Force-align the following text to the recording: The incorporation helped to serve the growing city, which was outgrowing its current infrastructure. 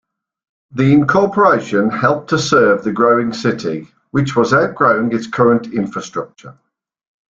The 0.71 0.91
incorporation 0.93 1.91
helped 1.91 2.31
to 2.31 2.39
serve 2.39 2.83
the 2.83 2.91
growing 2.91 3.33
city, 3.33 3.87
which 4.09 4.35
was 4.35 4.51
outgrowing 4.51 5.11
its 5.13 5.27
current 5.27 5.71
infrastructure. 5.75 6.57